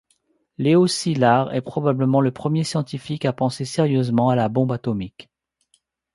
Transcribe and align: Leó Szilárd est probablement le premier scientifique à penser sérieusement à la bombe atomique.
Leó 0.57 0.87
Szilárd 0.87 1.53
est 1.53 1.61
probablement 1.61 2.21
le 2.21 2.31
premier 2.31 2.63
scientifique 2.63 3.23
à 3.25 3.33
penser 3.33 3.65
sérieusement 3.65 4.29
à 4.31 4.35
la 4.35 4.49
bombe 4.49 4.71
atomique. 4.71 5.29